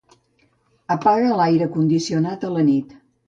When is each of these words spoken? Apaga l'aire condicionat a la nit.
Apaga 0.95 1.35
l'aire 1.41 1.67
condicionat 1.75 2.49
a 2.49 2.53
la 2.57 2.65
nit. 2.73 2.97